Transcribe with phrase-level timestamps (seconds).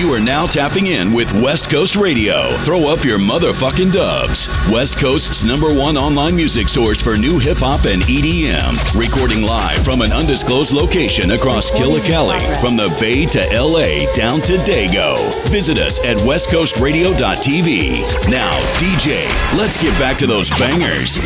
[0.00, 2.56] You are now tapping in with West Coast Radio.
[2.64, 4.48] Throw up your motherfucking dubs.
[4.72, 8.80] West Coast's number one online music source for new hip hop and EDM.
[8.96, 14.56] Recording live from an undisclosed location across Killicali, from the Bay to LA down to
[14.64, 15.20] Dago.
[15.52, 18.00] Visit us at westcoastradio.tv.
[18.32, 19.28] Now, DJ,
[19.60, 21.20] let's get back to those bangers.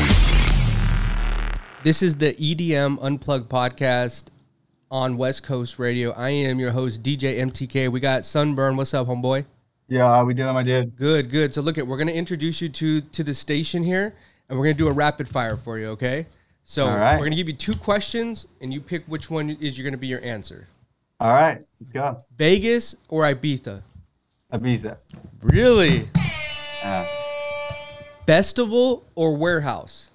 [1.84, 4.33] This is the EDM Unplugged podcast
[4.94, 6.12] on West Coast Radio.
[6.12, 7.90] I am your host, DJ MTK.
[7.90, 8.76] We got Sunburn.
[8.76, 9.44] What's up, homeboy?
[9.88, 10.94] Yeah, how we doing, my dude?
[10.94, 11.52] Good, good.
[11.52, 14.14] So look at we're gonna introduce you to to the station here,
[14.48, 15.88] and we're gonna do a rapid fire for you.
[15.88, 16.26] Okay.
[16.62, 17.18] So right.
[17.18, 20.06] we're gonna give you two questions, and you pick which one is you're gonna be
[20.06, 20.68] your answer.
[21.18, 22.22] All right, let's go.
[22.38, 23.82] Vegas or Ibiza?
[24.52, 24.96] Ibiza.
[25.42, 26.08] Really?
[26.84, 27.04] Uh,
[28.26, 30.12] Festival or warehouse?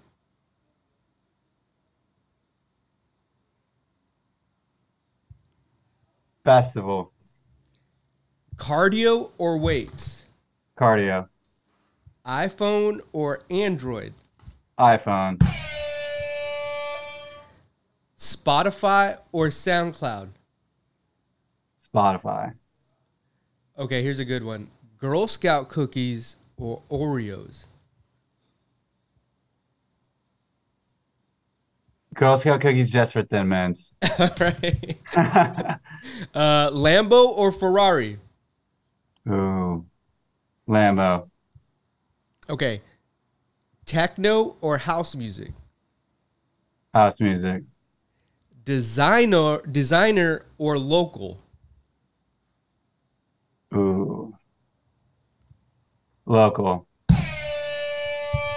[6.50, 7.12] Festival.
[8.56, 10.26] Cardio or weights?
[10.76, 11.30] Cardio.
[12.26, 14.16] iPhone or Android?
[14.80, 15.38] iPhone.
[18.18, 20.30] Spotify or SoundCloud?
[21.80, 22.56] Spotify.
[23.78, 24.70] Okay, here's a good one.
[24.98, 27.66] Girl Scout cookies or Oreos?
[32.20, 33.96] Girl Scout cookies just for thin mints.
[34.20, 34.98] All right.
[36.34, 38.18] Uh, Lambo or Ferrari?
[39.30, 39.86] Ooh.
[40.68, 41.30] Lambo.
[42.50, 42.82] Okay.
[43.86, 45.52] Techno or house music?
[46.94, 47.64] House music.
[48.64, 51.42] Designer, designer or local?
[53.74, 54.34] Ooh.
[56.26, 56.88] Local.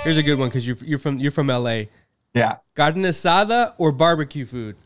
[0.05, 1.85] Here's a good one because you're you're from you're from LA.
[2.35, 2.57] Yeah.
[2.75, 4.77] Carne asada or barbecue food?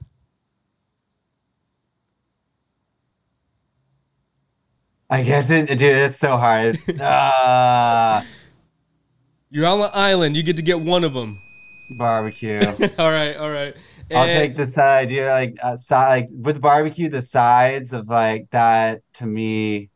[5.09, 6.79] I guess it, dude, it's so hard.
[7.01, 8.25] Ah,
[9.51, 10.37] You're on an island.
[10.37, 11.39] You get to get one of them.
[11.89, 12.61] barbecue.
[12.99, 13.75] all right, all right.
[14.13, 15.11] I'll take the side.
[15.11, 17.09] You like uh, side like with barbecue.
[17.09, 19.91] The sides of like that to me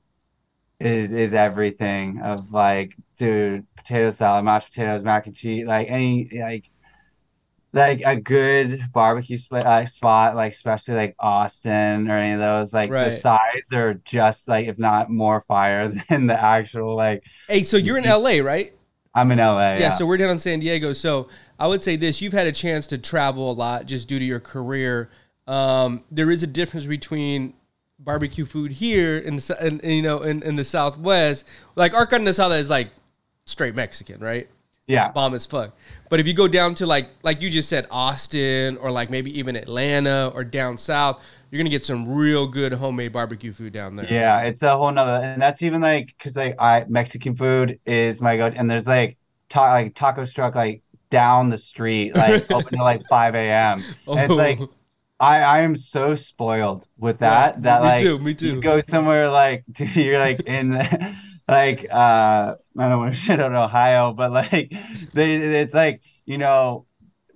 [0.79, 2.21] is is everything.
[2.23, 6.70] Of like, dude, potato salad, mashed potatoes, mac and cheese, like any like
[7.73, 12.73] like a good barbecue split uh, spot, like especially like Austin or any of those.
[12.75, 13.11] Like Right.
[13.11, 17.23] the sides are just like if not more fire than the actual like.
[17.49, 18.73] Hey, so you're in LA, right?
[19.15, 19.73] I'm in LA.
[19.75, 19.91] Yeah, Yeah.
[19.91, 20.93] so we're down in San Diego.
[20.93, 24.19] So I would say this: you've had a chance to travel a lot just due
[24.19, 25.11] to your career.
[25.47, 27.55] Um, there is a difference between
[27.99, 29.39] barbecue food here in
[29.85, 31.47] you know in, in the Southwest.
[31.77, 32.91] Like our carne asada is like
[33.47, 34.49] straight Mexican, right?
[34.91, 35.13] Yeah.
[35.13, 35.77] Bomb as fuck.
[36.09, 39.37] But if you go down to like like you just said Austin or like maybe
[39.39, 43.97] even Atlanta or down south, you're gonna get some real good homemade barbecue food down
[43.97, 44.07] there.
[44.09, 48.21] Yeah, it's a whole nother, and that's even like because like I Mexican food is
[48.21, 49.19] my go, and there's like
[49.49, 53.87] ta like taco truck like down the street, like open till like 5 a.m.
[54.07, 54.75] And it's like Oh.
[55.21, 58.49] I I am so spoiled with that Yeah, that me like too, me too.
[58.49, 60.73] you go somewhere like dude, you're like in
[61.51, 64.73] like uh I don't want to shit on Ohio, but like
[65.13, 66.87] they it's like you know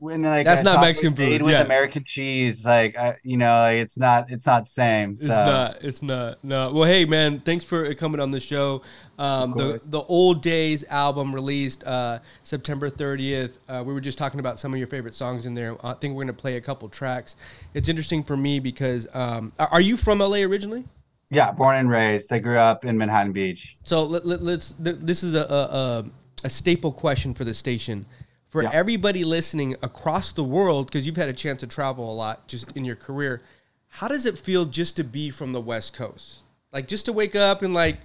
[0.05, 1.63] when like That's a not Mexican made food, with yeah.
[1.63, 5.13] American cheese, like I, you know, like it's not it's not the same.
[5.13, 5.79] It's not.
[5.83, 6.45] It's not.
[6.45, 6.73] No.
[6.73, 8.83] Well, hey, man, thanks for coming on the show.
[9.19, 13.57] Um, the the Old Days album released uh, September 30th.
[13.69, 15.77] Uh, we were just talking about some of your favorite songs in there.
[15.85, 17.37] I think we're gonna play a couple tracks.
[17.73, 20.85] It's interesting for me because um, are you from LA originally?
[21.35, 22.33] Yeah, born and raised.
[22.33, 23.77] I grew up in Manhattan Beach.
[23.83, 24.75] So let, let, let's.
[24.79, 26.05] This is a, a
[26.45, 28.07] a staple question for the station.
[28.49, 28.71] For Yeah.
[28.73, 32.71] everybody listening across the world, because you've had a chance to travel a lot just
[32.77, 33.43] in your career,
[33.89, 36.39] how does it feel just to be from the West Coast?
[36.73, 37.97] Like just to wake up and like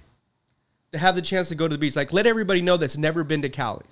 [0.92, 1.94] to have the chance to go to the beach.
[1.94, 3.84] Like let everybody know that's never been to Cali.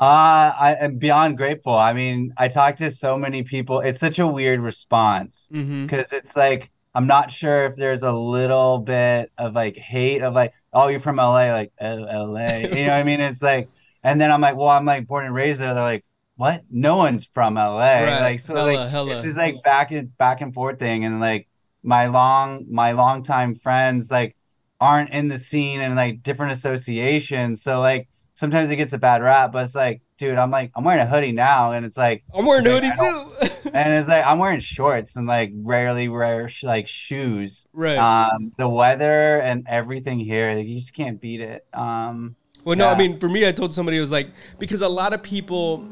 [0.00, 1.74] Uh, I am beyond grateful.
[1.74, 3.80] I mean, I talked to so many people.
[3.80, 5.86] It's such a weird response Mm-hmm.
[5.86, 10.34] because it's like I'm not sure if there's a little bit of like hate of
[10.34, 12.58] like, oh, you're from LA, like oh, LA.
[12.58, 13.20] You know what I mean?
[13.20, 13.68] It's like,
[14.02, 15.74] and then I'm like, well, I'm like born and raised there.
[15.74, 16.04] They're like,
[16.36, 16.62] what?
[16.70, 17.78] No one's from LA.
[17.78, 18.20] Right.
[18.20, 19.16] Like so, Hella, like hella.
[19.16, 21.48] it's this like back and back and forth thing, and like
[21.82, 24.36] my long my longtime friends like
[24.80, 27.62] aren't in the scene and like different associations.
[27.62, 30.84] So like sometimes it gets a bad rap, but it's like, dude, I'm like I'm
[30.84, 33.48] wearing a hoodie now, and it's like I'm wearing a hoodie too.
[33.74, 37.66] and it's like I'm wearing shorts and like rarely wear sh- like shoes.
[37.72, 37.96] right.
[37.98, 41.66] Um, the weather and everything here, like, you just can't beat it.
[41.72, 44.88] Um, Well, no, I mean, for me, I told somebody it was like because a
[44.88, 45.86] lot of people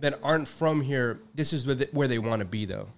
[0.00, 2.88] that aren't from here, this is where they, where they want to be, though.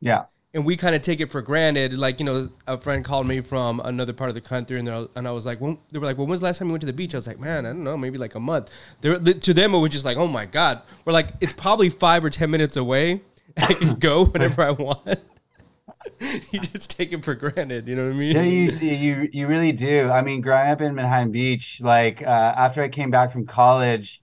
[0.00, 1.92] yeah, and we kind of take it for granted.
[1.92, 5.28] Like you know, a friend called me from another part of the country, and and
[5.28, 6.82] I was like, when, they were like, well, when was the last time you went
[6.82, 7.14] to the beach?
[7.14, 8.70] I was like, man, I don't know, maybe like a month.
[9.00, 10.82] They're, to them, it was just like, oh my god.
[11.04, 13.20] We're like, it's probably five or ten minutes away.
[13.56, 15.02] I can go whenever I want.
[16.50, 17.88] you just take it for granted.
[17.88, 18.36] You know what I mean?
[18.36, 20.08] Yeah, you you you really do.
[20.08, 24.22] I mean, growing up in Manhattan Beach, like uh, after I came back from college,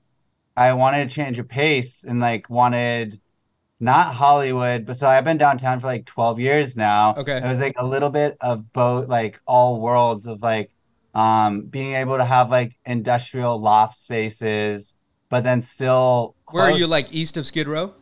[0.56, 3.20] I wanted to change a pace and like wanted
[3.82, 7.16] not Hollywood, but so I've been downtown for like 12 years now.
[7.18, 7.38] Okay.
[7.38, 10.72] It was like a little bit of both, like all worlds of like
[11.14, 14.96] um being able to have like industrial loft spaces,
[15.30, 16.36] but then still.
[16.52, 16.88] Where are you?
[16.88, 17.96] Like east of Skid Row, Um,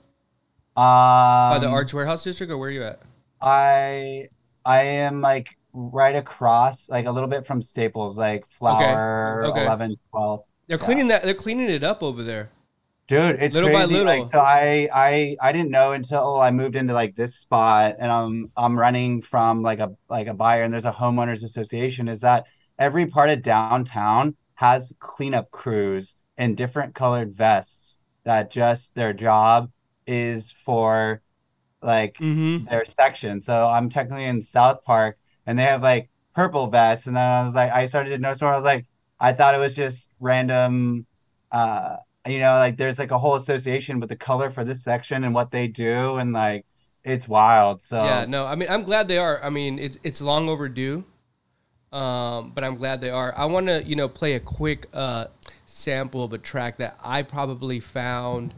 [0.75, 3.01] by the Arch Warehouse District, or where are you at?
[3.41, 4.27] I
[4.65, 9.63] I am like right across, like a little bit from Staples, like Flower Okay.
[9.63, 10.41] 11, 12.
[10.67, 11.23] They're cleaning that.
[11.23, 12.49] They're cleaning it up over there.
[13.09, 13.85] Dude, it's Little by crazy.
[13.85, 14.05] little.
[14.05, 18.11] Like, so I, I, I didn't know until I moved into like this spot, and
[18.11, 22.07] I'm, I'm running from like a, like a buyer, and there's a homeowners association.
[22.07, 22.45] Is that
[22.77, 29.71] every part of downtown has cleanup crews in different colored vests that just their job
[30.05, 31.21] is for
[31.81, 32.69] like Mm-hmm.
[32.69, 33.41] their section.
[33.41, 37.45] So I'm technically in South Park, and they have like purple vests, and then I
[37.45, 38.51] was like, I started to notice more.
[38.53, 38.85] I was like,
[39.19, 41.07] I thought it was just random.
[41.51, 41.97] Uh,
[42.31, 45.33] you know, like there's like a whole association with the color for this section and
[45.33, 46.65] what they do, and like
[47.03, 47.81] it's wild.
[47.81, 49.41] So Yeah, no, I mean, I'm glad they are.
[49.43, 51.03] I mean, it's it's long overdue,
[51.91, 53.33] um, but I'm glad they are.
[53.35, 55.25] I want to, you know, play a quick uh,
[55.65, 58.53] sample of a track that I probably found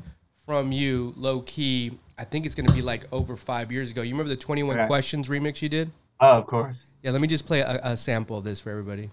[0.45, 1.99] from you, low key.
[2.17, 4.01] I think it's gonna be like over five years ago.
[4.01, 4.87] You remember the 21 Okay.
[4.87, 5.91] Questions remix you did?
[6.19, 6.85] oh, of course.
[7.03, 9.09] Yeah, let me just play a, a sample of this for everybody.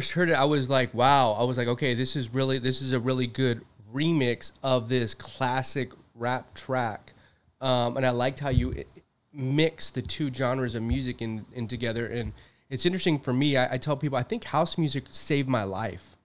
[0.00, 1.32] First heard it, I was like, wow.
[1.32, 3.60] I was like, okay, this is really this is a really good
[3.92, 7.12] remix of this classic rap track,
[7.60, 8.82] um, and I liked how you
[9.30, 12.06] mix the two genres of music in, in together.
[12.06, 12.32] And
[12.70, 13.58] it's interesting for me.
[13.58, 16.16] I, I tell people I think house music saved my life.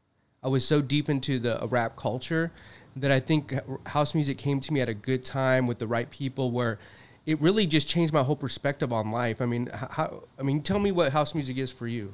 [0.42, 2.54] I was so deep into the rap culture
[2.96, 3.54] that I think
[3.88, 6.80] house music came to me at a good time with the right people where
[7.26, 9.42] it really just changed my whole perspective on life.
[9.42, 12.14] I mean, how, I mean, tell me what house music is for you.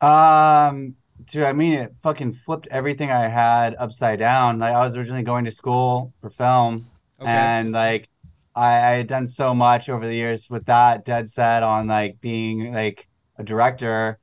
[0.00, 4.58] Um, dude, I mean, it fucking flipped everything I had upside down.
[4.58, 6.90] Like I was originally going to school for film,
[7.20, 7.52] Okay.
[7.54, 8.08] and like
[8.54, 12.20] I, I had done so much over the years with that dead set on like
[12.20, 13.08] being like
[13.38, 14.18] a director,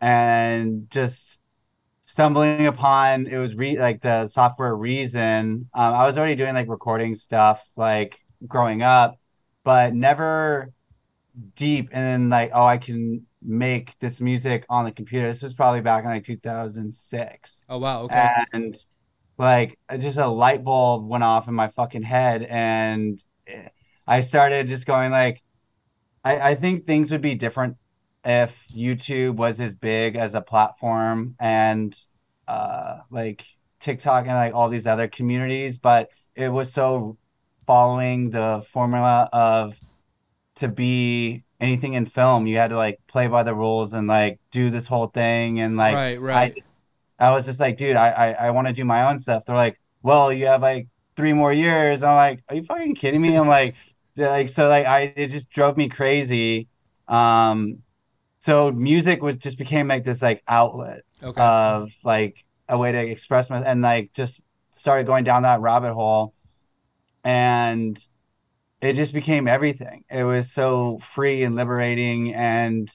[0.00, 1.38] and just
[2.02, 5.68] stumbling upon it was re like the software Reason.
[5.74, 8.18] Um, I was already doing like recording stuff like
[8.48, 9.16] growing up,
[9.64, 10.72] but never
[11.56, 15.26] deep and then like oh I can make this music on the computer.
[15.26, 17.62] This was probably back in like 2006.
[17.68, 18.30] Oh wow, okay.
[18.52, 18.76] And
[19.38, 23.20] like just a light bulb went off in my fucking head and
[24.06, 25.42] I started just going like
[26.24, 27.76] I, I think things would be different
[28.24, 31.94] if YouTube was as big as a platform and
[32.48, 33.44] uh like
[33.80, 37.18] TikTok and like all these other communities, but it was so
[37.66, 39.76] following the formula of
[40.56, 44.38] to be anything in film, you had to like play by the rules and like
[44.50, 46.34] do this whole thing and like Right, right.
[46.36, 46.74] I just
[47.18, 49.44] I was just like, dude, I I, I want to do my own stuff.
[49.46, 52.02] They're like, well, you have like three more years.
[52.02, 53.36] I'm like, are you fucking kidding me?
[53.36, 53.76] I'm like,
[54.16, 56.68] like so like I it just drove me crazy.
[57.08, 57.82] Um,
[58.40, 61.42] so music was just became like this like outlet Okay.
[61.42, 65.94] of like a way to express my and like just started going down that rabbit
[65.94, 66.34] hole
[67.24, 67.98] and
[68.84, 72.90] it just became everything it was so free and liberating and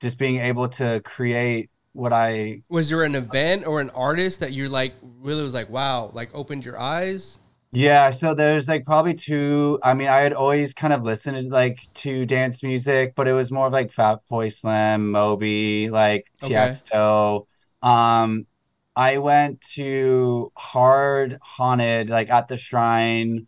[0.00, 4.52] just being able to create what i was there an event or an artist that
[4.52, 7.38] you're like really was like, wow, like opened your eyes?
[7.74, 11.78] yeah so there's like probably two i mean i had always kind of listened like
[11.94, 16.52] to dance music but it was more of like fat boy slim moby like Okay.
[16.54, 17.46] tiesto
[17.82, 18.46] um
[18.94, 23.46] i went to hard haunted like at the shrine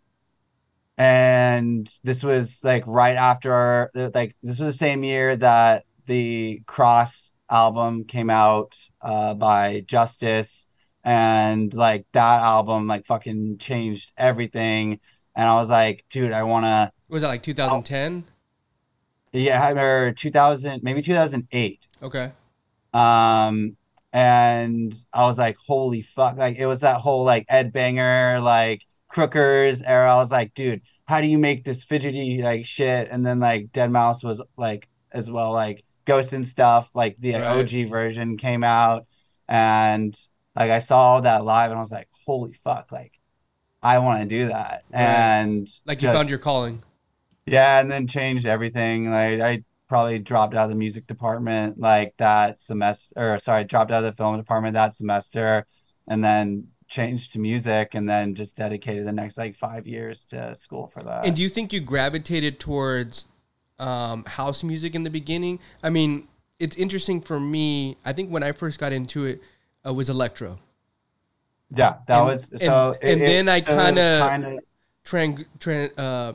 [0.97, 7.33] and this was like right after like this was the same year that the cross
[7.49, 10.67] album came out uh by justice
[11.03, 14.99] and like that album like fucking changed everything
[15.35, 18.23] and i was like dude i want to Was that like 2010?
[19.33, 21.87] Yeah, or 2000, maybe 2008.
[22.01, 22.31] Okay.
[22.93, 23.75] Um,
[24.13, 26.37] and I was like, holy fuck!
[26.37, 30.13] Like it was that whole like Ed Banger, like Crookers era.
[30.13, 33.07] I was like, dude, how do you make this fidgety like shit?
[33.11, 36.89] And then like Deadmau5 was like as well, like Ghost and stuff.
[36.93, 37.43] Like the Right.
[37.43, 39.05] OG version came out,
[39.47, 40.15] and
[40.55, 42.91] like I saw all that live, and I was like, holy fuck!
[42.91, 43.13] Like
[43.81, 44.99] I want to do that, Right.
[45.01, 46.81] and Like you just- found your calling.
[47.45, 49.09] yeah, and then changed everything.
[49.11, 53.91] Like I probably dropped out of the music department like that semester, or sorry, dropped
[53.91, 55.65] out of the film department that semester,
[56.07, 60.55] and then changed to music, and then just dedicated the next like five years to
[60.55, 61.25] school for that.
[61.25, 63.27] And do you think you gravitated towards
[63.79, 65.59] um, house music in the beginning?
[65.83, 67.97] I mean, it's interesting for me.
[68.05, 69.41] I think when I first got into it,
[69.85, 70.57] uh, was electro.
[71.75, 72.95] yeah, that and- was and- so.
[73.01, 74.59] and then I it was kinda- kinda-
[75.03, 76.33] Tran, tran, uh,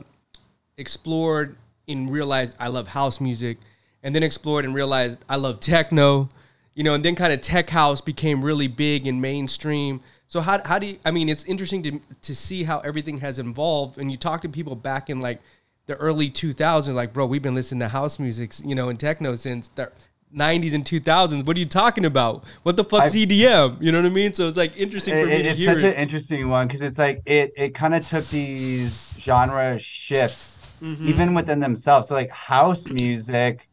[0.77, 3.57] explored and realized I love house music,
[4.03, 6.29] and then explored and realized I love techno,
[6.75, 9.99] you know, and then kind of tech house became really big and mainstream.
[10.31, 13.37] So how, how do you, I mean, it's interesting to, to see how everything has
[13.37, 13.97] evolved.
[13.97, 15.41] And you talk to people back in like
[15.87, 19.35] the early 2000s, like, bro, we've been listening to house music, you know, and techno
[19.35, 19.91] since the
[20.33, 21.45] 90s and 2000s.
[21.45, 22.45] What are you talking about?
[22.63, 23.81] What the fuck's I- EDM?
[23.81, 24.31] You know what I mean?
[24.31, 25.95] So it's like interesting for it- me it- to it's hear such it.
[25.95, 30.47] an interesting one because it's like it it kind of took these genre shifts
[30.81, 31.09] Mm-hmm.
[31.09, 33.69] even within themselves so like house music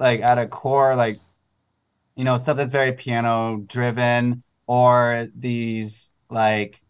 [0.00, 1.20] like at a core like
[2.16, 6.80] you know stuff that's very piano driven or these like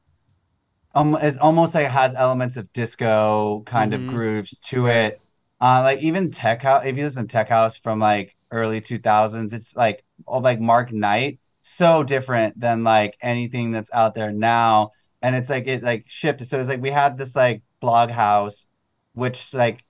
[0.95, 3.95] um it's almost like it has elements of disco kind Mhm.
[3.95, 5.21] of grooves to it
[5.61, 9.53] uh like even tech house if you listen to tech house from like early 2000s
[9.53, 14.91] it's like oh, like mark knight so different than like anything that's out there now
[15.23, 18.67] and it's like it like shifted so it's like we had this like blog house
[19.15, 19.83] which like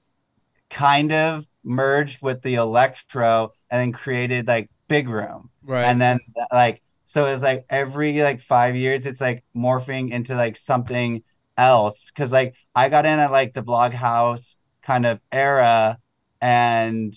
[0.71, 5.85] kind of merged with the electro and then created like big room right.
[5.85, 6.19] and then
[6.53, 6.83] like
[7.15, 11.23] so it's like every like five years it's like morphing into like something
[11.57, 12.11] else.
[12.11, 15.97] Because like i got in at like the blog house kind of era
[16.41, 17.15] and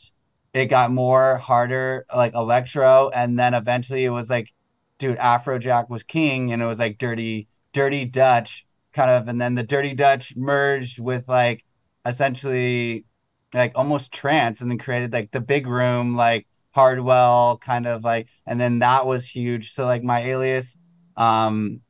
[0.54, 4.54] it got more harder like electro and then eventually it was like
[5.00, 9.56] dude afrojack was king and it was like dirty dirty dutch kind of and then
[9.56, 11.66] the dirty dutch merged with like
[12.06, 13.04] essentially
[13.52, 16.46] like almost trance and then created like the big room like
[16.78, 19.74] hardwell kind of like and then that was huge.
[19.74, 20.78] So like my alias
[21.18, 21.82] um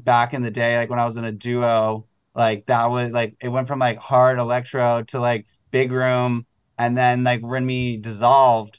[0.00, 3.34] back in the day like when i was in a duo like that was like
[3.40, 6.46] it went from like hard electro to like big room.
[6.78, 8.78] And then like when we dissolved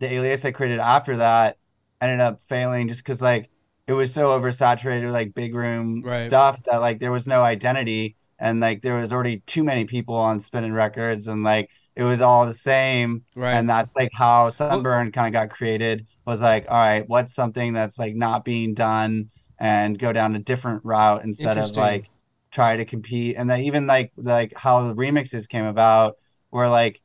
[0.00, 1.56] the alias i created after that
[2.00, 3.50] ended up failing just because like
[3.86, 6.08] it was so oversaturated with like big room Right.
[6.08, 8.16] stuff that like there was no identity.
[8.38, 11.28] And like there was already too many people on spinning records.
[11.28, 13.54] And like it was all the same right.
[13.54, 17.72] and that's like how sunburn kind of got created was like all right what's something
[17.72, 22.08] that's like not being done and go down a different route instead of like
[22.50, 26.16] try to compete and then even like like how the remixes came about
[26.50, 27.00] where like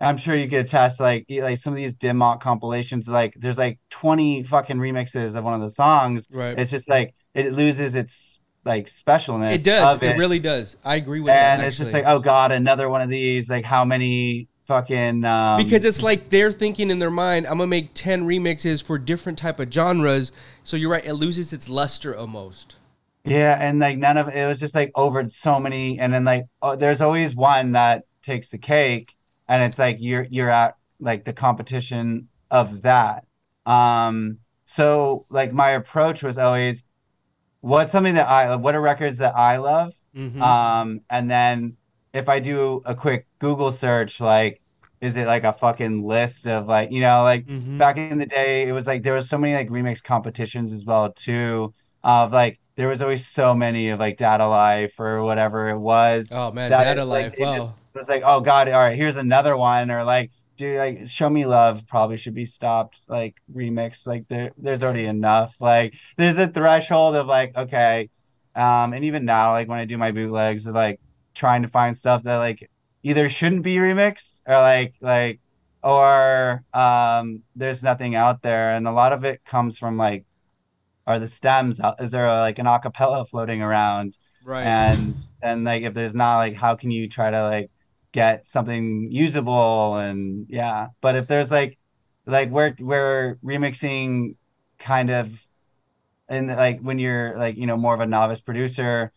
[0.00, 3.58] i'm sure you could attest like like some of these dim mak compilations like there's
[3.58, 6.58] like 20 fucking remixes of one of the songs right.
[6.58, 9.96] it's just like it loses its like specialness It does.
[9.96, 10.76] of It really does.
[10.84, 11.58] I agree with and that.
[11.58, 15.62] And it's just like oh god another one of these like how many fucking um
[15.62, 19.38] because it's like they're thinking in their mind, I'm gonna make ten remixes for different
[19.38, 20.32] type of genres.
[20.62, 22.76] So you're right, it loses its luster almost.
[23.24, 26.44] Yeah, and like none of it was just like over so many, and then like
[26.60, 29.14] oh, there's always one that takes the cake,
[29.48, 33.24] and it's like you're you're at like the competition of that.
[33.66, 36.84] Um, so like my approach was always,
[37.62, 40.40] what's something that I what are records that I love, Mhm.
[40.40, 41.78] um, and then
[42.14, 44.60] if I do a quick Google search, like,
[45.00, 47.78] is it like a fucking list of like you know like Mhm.
[47.78, 50.84] back in the day it was like there was so many like remix competitions as
[50.84, 55.68] well too of like there was always so many of like Dada Life or whatever
[55.70, 57.32] it was Oh man, data it, life.
[57.32, 57.52] like, it wow.
[57.52, 60.30] just was like oh god all right here's another one or like
[60.62, 65.06] dude like show me love probably should be stopped like remix like there there's already
[65.06, 68.08] enough like there's a threshold of like okay
[68.54, 71.00] um and even now like when i do my bootlegs like
[71.34, 72.70] trying to find stuff that like
[73.02, 75.40] either shouldn't be remixed or like like
[75.82, 80.24] or um there's nothing out there and a lot of it comes from like
[81.08, 84.62] are the stems out is there like an acapella floating around right.
[84.62, 87.68] and and like if there's not like how can you try to like
[88.12, 91.78] get something usable and yeah but if there's like
[92.26, 94.34] like we're we're remixing
[94.78, 95.30] kind of
[96.28, 99.12] and like when you're like you know more of a novice producer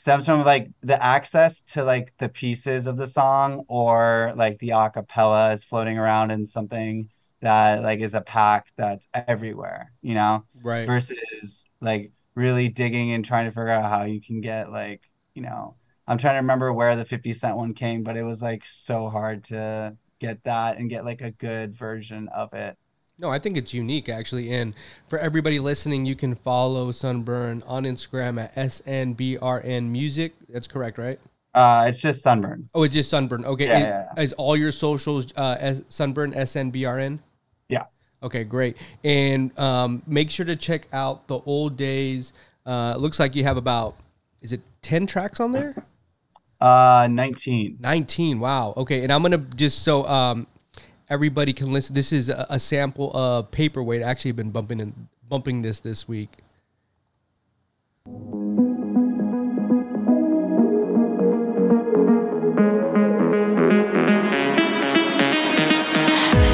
[0.00, 4.70] stems from like the access to like the pieces of the song or like the
[4.70, 7.06] acapella is floating around in something
[7.42, 10.44] that like is a pack that's everywhere, you know?
[10.62, 10.86] Right.
[10.86, 15.02] Versus like really digging and trying to figure out how you can get like,
[15.34, 15.76] you know,
[16.10, 19.08] I'm trying to remember where the 50 Cent one came, but it was like so
[19.08, 22.76] hard to get that and get like a good version of it.
[23.16, 24.50] No, I think it's unique actually.
[24.52, 24.74] And
[25.08, 30.34] for everybody listening, you can follow Sunburn on Instagram at SNBRN Music.
[30.48, 31.20] That's correct, right?
[31.54, 32.68] Uh, it's just Sunburn.
[32.74, 33.44] Oh, it's just Sunburn.
[33.44, 33.66] Okay.
[33.66, 34.22] Yeah, Is- yeah, yeah.
[34.24, 37.20] Is all your socials uh, S- Sunburn SNBRN?
[37.68, 37.84] Yeah.
[38.20, 38.78] Okay, great.
[39.04, 42.32] And um, make sure to check out the old days.
[42.66, 43.94] Uh, it looks like you have about
[44.40, 45.76] is it ten tracks on there?
[46.60, 47.78] Uh, 19.
[47.80, 50.46] 19 wow okay and i'm gonna just so um
[51.08, 55.08] everybody can listen this is a, a sample of paperweight I actually been bumping and
[55.26, 56.42] bumping this this week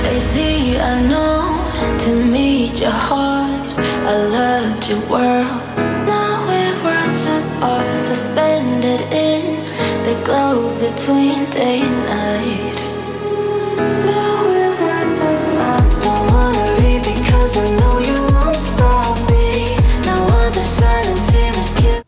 [0.03, 3.69] Face the unknown to meet your heart.
[3.79, 5.56] I loved your world.
[10.27, 12.83] Glow between day and night.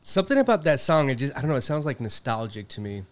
[0.01, 3.03] Something about that song it just i don't know it sounds like nostalgic to me.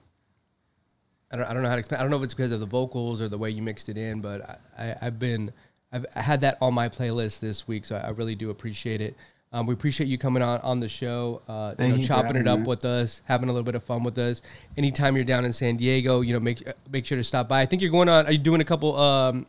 [1.30, 2.58] I don't, I don't know how to explain i don't know if it's because of
[2.58, 4.40] the vocals or the way you mixed it in but
[4.76, 5.52] i, I i've been
[5.92, 9.14] I've had that on my playlist this week so i, I really do appreciate it
[9.56, 12.46] um, we appreciate you coming on on the show, uh, you know, you chopping it
[12.46, 12.66] up me.
[12.66, 14.42] with us, having a little bit of fun with us.
[14.76, 17.62] Anytime you're down in San Diego, you know, make make sure to stop by.
[17.62, 18.26] I think you're going on.
[18.26, 18.94] Are you doing a couple?
[19.00, 19.46] Um,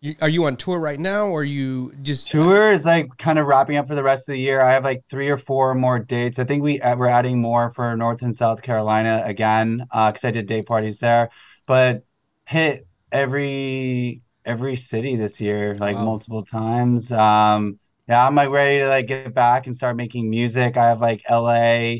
[0.00, 3.38] you, are you on tour right now, or are you just Tour is like kind
[3.38, 4.60] of wrapping up for the rest of the year.
[4.60, 6.40] I have like three or four more dates.
[6.40, 10.24] I think we uh, we're adding more for North and South Carolina again uh, because
[10.24, 11.30] I did day parties there.
[11.68, 12.02] But
[12.44, 16.04] hit every every city this year like Wow.
[16.04, 17.12] multiple times.
[17.12, 20.76] Um, yeah, I'm like ready to like get back and start making music.
[20.76, 21.96] I have like LA,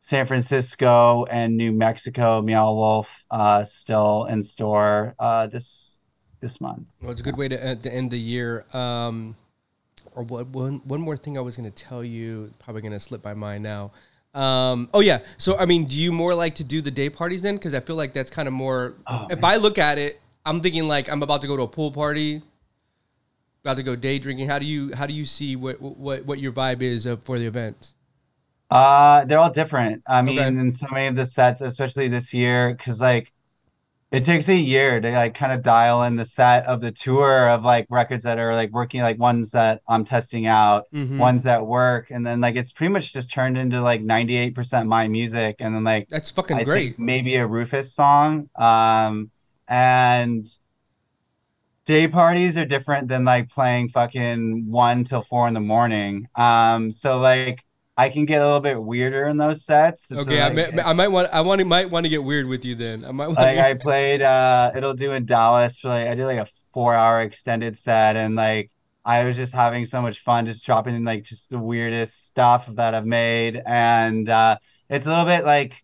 [0.00, 5.98] San Francisco, and New Mexico, Meow Wolf, uh, still in store uh, this
[6.40, 6.86] this month.
[7.00, 8.64] Well, it's a good way to, end- to end the year.
[8.72, 9.36] Um,
[10.14, 13.00] or what, one, one more thing I was going to tell you, probably going to
[13.00, 13.92] slip my mind now.
[14.34, 15.20] Um, oh yeah.
[15.38, 17.58] So, I mean, do you more like to do the day parties then?
[17.58, 20.60] Cause I feel like that's kind of more, Oh, if I look at it, I'm
[20.60, 22.42] thinking like I'm about to go to a pool party,
[23.66, 24.48] about to go day drinking.
[24.48, 27.46] How do you, how do you see what, what, what your vibe is for the
[27.46, 27.94] event?
[28.70, 30.02] Uh, they're all different.
[30.06, 30.48] I mean, Okay.
[30.48, 33.32] in so many of the sets, especially this year, because like
[34.12, 37.48] it takes a year to like kind of dial in the set of the tour
[37.50, 41.18] of like records that are like working, like ones that I'm testing out, Mhm.
[41.18, 45.08] ones that work, and then like it's pretty much just turned into like 98% my
[45.08, 46.98] music, and then like That's fucking I great.
[47.00, 48.48] maybe a Rufus song.
[48.56, 49.30] Um,
[49.68, 50.46] and
[51.86, 56.26] day parties are different than like playing fucking one till four in the morning.
[56.34, 57.62] Um, so like
[57.96, 60.10] I can get a little bit weirder in those sets.
[60.10, 60.40] It's Okay.
[60.40, 62.74] I, may, I might want, I want to, might want to get weird with you
[62.74, 63.04] then.
[63.04, 66.26] I might want like I played uh it'll do in Dallas for like I did
[66.26, 68.70] like a four hour extended set and like
[69.04, 72.66] I was just having so much fun just dropping in like just the weirdest stuff
[72.74, 74.56] that I've made and uh
[74.88, 75.74] it's a little bit like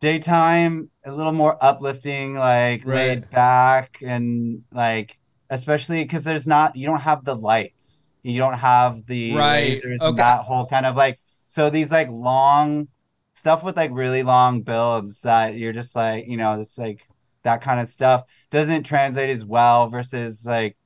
[0.00, 2.94] daytime a little more uplifting like Right.
[2.94, 5.17] laid back and like
[5.50, 9.80] especially because there's not you don't have the lights you don't have the Right.
[9.82, 10.16] lasers Okay.
[10.16, 12.88] that whole kind of like so these like long
[13.32, 17.06] stuff with like really long builds that you're just like, you know, it's like
[17.44, 20.76] that kind of stuff doesn't translate as well versus like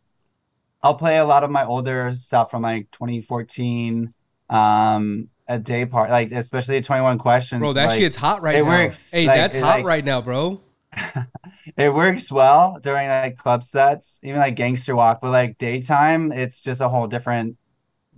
[0.83, 4.12] I'll play a lot of my older stuff from like 2014
[4.51, 8.62] um a day part like especially 21 questions bro, that like, shit's hot right it
[8.64, 8.68] now.
[8.68, 10.61] works, Hey, like, that's hot like- right now, bro.
[11.76, 16.62] it works well during like club sets even like gangster walk but like daytime it's
[16.62, 17.56] just a whole different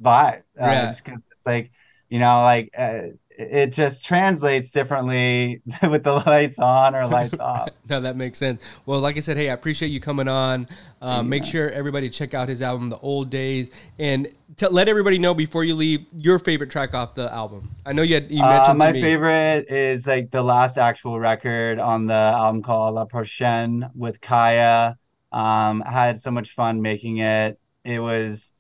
[0.03, 0.87] vibe uh, Yeah.
[0.87, 1.71] just because it's like
[2.11, 3.03] you know like uh,
[3.37, 8.63] it just translates differently with the lights on or lights off No, that makes sense.
[8.87, 10.69] Well, like I said, hey, I appreciate you coming on.
[11.03, 15.19] Uh, make sure everybody check out his album, The Old Days, and to let everybody
[15.19, 17.71] know before you leave your favorite track off the album.
[17.85, 19.01] I know you had you Uh, mentioned my to me.
[19.03, 24.97] favorite is like the last actual record on the album called La Prochaine with Kaya.
[25.33, 27.59] Um, I had so much fun making it.
[27.85, 28.53] It was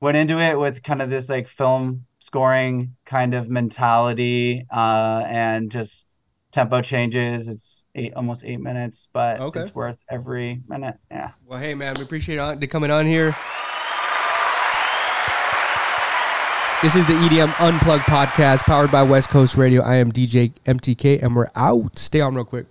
[0.00, 5.72] went into it with kind of this like film scoring kind of mentality, uh, and
[5.72, 6.06] just
[6.52, 7.48] tempo changes.
[7.48, 9.60] It's eight almost eight minutes, but Okay.
[9.60, 10.94] it's worth every minute.
[11.10, 11.32] Yeah.
[11.44, 13.36] Well, hey man, we appreciate on, you coming on here.
[16.80, 19.82] This is the EDM Unplugged podcast powered by West Coast Radio.
[19.82, 21.98] I am DJ MTK and we're out.
[21.98, 22.66] Stay on real quick.